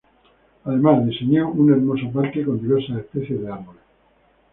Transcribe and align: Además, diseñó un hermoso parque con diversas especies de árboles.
Además, 0.63 1.05
diseñó 1.05 1.51
un 1.51 1.69
hermoso 1.71 2.11
parque 2.11 2.43
con 2.43 2.59
diversas 2.59 2.97
especies 2.97 3.39
de 3.39 3.51
árboles. 3.51 3.83